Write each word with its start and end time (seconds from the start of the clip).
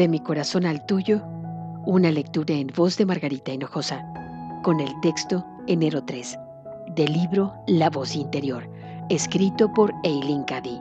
De 0.00 0.08
mi 0.08 0.18
corazón 0.18 0.64
al 0.64 0.86
tuyo, 0.86 1.20
una 1.84 2.10
lectura 2.10 2.54
en 2.54 2.68
voz 2.74 2.96
de 2.96 3.04
Margarita 3.04 3.52
Hinojosa, 3.52 4.02
con 4.62 4.80
el 4.80 4.98
texto 5.02 5.44
Enero 5.66 6.02
3, 6.02 6.38
del 6.96 7.12
libro 7.12 7.52
La 7.66 7.90
voz 7.90 8.16
interior, 8.16 8.66
escrito 9.10 9.70
por 9.74 9.92
Eileen 10.02 10.44
Cady. 10.44 10.80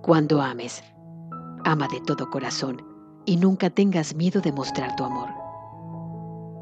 Cuando 0.00 0.40
ames, 0.40 0.82
ama 1.66 1.86
de 1.88 2.00
todo 2.00 2.30
corazón 2.30 2.80
y 3.26 3.36
nunca 3.36 3.68
tengas 3.68 4.14
miedo 4.14 4.40
de 4.40 4.52
mostrar 4.52 4.96
tu 4.96 5.04
amor. 5.04 5.28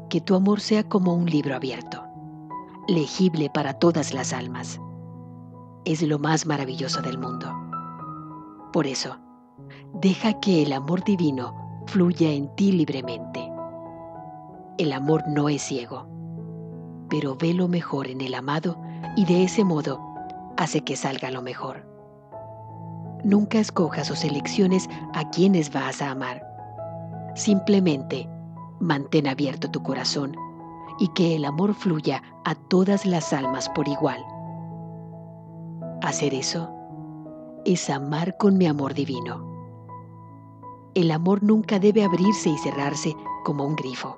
Que 0.09 0.19
tu 0.19 0.35
amor 0.35 0.59
sea 0.59 0.83
como 0.83 1.13
un 1.13 1.27
libro 1.27 1.55
abierto, 1.55 2.03
legible 2.89 3.49
para 3.53 3.75
todas 3.75 4.13
las 4.13 4.33
almas. 4.33 4.81
Es 5.85 6.01
lo 6.01 6.19
más 6.19 6.45
maravilloso 6.45 7.01
del 7.01 7.17
mundo. 7.17 7.49
Por 8.73 8.85
eso, 8.85 9.15
Deja 9.93 10.39
que 10.39 10.63
el 10.63 10.73
amor 10.73 11.03
divino 11.03 11.83
fluya 11.87 12.31
en 12.31 12.53
ti 12.55 12.71
libremente. 12.71 13.51
El 14.77 14.91
amor 14.91 15.23
no 15.27 15.49
es 15.49 15.61
ciego, 15.61 16.07
pero 17.09 17.35
ve 17.35 17.53
lo 17.53 17.67
mejor 17.67 18.07
en 18.07 18.21
el 18.21 18.33
amado 18.33 18.81
y 19.15 19.25
de 19.25 19.43
ese 19.43 19.63
modo 19.63 20.01
hace 20.57 20.81
que 20.81 20.95
salga 20.95 21.29
lo 21.29 21.41
mejor. 21.41 21.85
Nunca 23.23 23.59
escojas 23.59 24.09
o 24.11 24.15
selecciones 24.15 24.89
a 25.13 25.29
quienes 25.29 25.71
vas 25.71 26.01
a 26.01 26.11
amar. 26.11 26.43
Simplemente 27.35 28.27
mantén 28.79 29.27
abierto 29.27 29.69
tu 29.69 29.81
corazón 29.81 30.35
y 30.99 31.07
que 31.09 31.35
el 31.35 31.45
amor 31.45 31.73
fluya 31.73 32.21
a 32.45 32.55
todas 32.55 33.05
las 33.05 33.31
almas 33.31 33.69
por 33.69 33.87
igual. 33.87 34.23
Hacer 36.01 36.33
eso 36.33 36.69
es 37.65 37.89
amar 37.89 38.37
con 38.37 38.57
mi 38.57 38.67
amor 38.67 38.93
divino. 38.93 39.51
El 40.95 41.11
amor 41.11 41.43
nunca 41.43 41.79
debe 41.79 42.03
abrirse 42.03 42.49
y 42.49 42.57
cerrarse 42.57 43.15
como 43.43 43.65
un 43.65 43.75
grifo. 43.75 44.17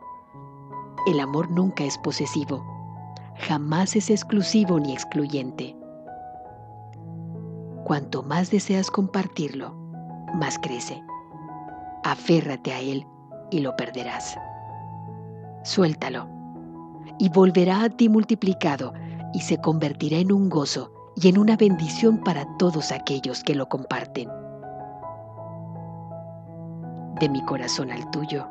El 1.08 1.20
amor 1.20 1.52
nunca 1.52 1.84
es 1.84 1.98
posesivo, 1.98 2.66
jamás 3.48 3.96
es 3.96 4.10
exclusivo 4.10 4.80
ni 4.80 4.94
excluyente. 4.94 5.76
Cuanto 7.84 8.24
más 8.24 8.50
deseas 8.50 8.90
compartirlo, 8.90 9.74
más 10.34 10.58
crece. 10.58 11.04
Aférrate 12.04 12.74
a 12.74 12.80
él 12.80 13.06
y 13.52 13.60
lo 13.60 13.76
perderás. 13.76 14.38
Suéltalo 15.64 16.28
y 17.20 17.30
volverá 17.30 17.84
a 17.84 17.90
ti 17.90 18.10
multiplicado 18.10 18.94
y 19.34 19.42
se 19.42 19.62
convertirá 19.62 20.18
en 20.18 20.32
un 20.32 20.50
gozo 20.50 20.95
y 21.16 21.30
en 21.30 21.38
una 21.38 21.56
bendición 21.56 22.18
para 22.24 22.46
todos 22.58 22.92
aquellos 22.92 23.44
que 23.44 23.56
lo 23.56 23.68
comparten 23.68 24.30
de 27.20 27.30
mi 27.30 27.44
corazón 27.46 27.92
al 27.92 28.10
tuyo, 28.12 28.48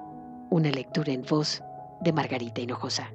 una 0.51 0.71
lectura 0.71 1.13
en 1.13 1.23
voz 1.23 1.63
de 2.01 2.13
Margarita 2.13 2.61
Hinojosa. 2.61 3.11